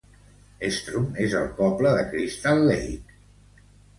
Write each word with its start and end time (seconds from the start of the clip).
Strum 0.77 1.11
es 1.25 1.35
el 1.41 1.51
poble 1.59 1.91
de 1.97 2.07
Crystal 2.13 2.65
Lake. 2.71 3.17